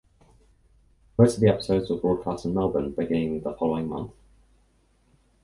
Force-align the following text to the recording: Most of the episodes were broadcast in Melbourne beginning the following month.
Most 1.15 1.35
of 1.35 1.41
the 1.41 1.49
episodes 1.49 1.87
were 1.91 1.97
broadcast 1.97 2.45
in 2.45 2.55
Melbourne 2.55 2.89
beginning 2.91 3.41
the 3.41 3.53
following 3.53 3.87
month. 3.87 4.09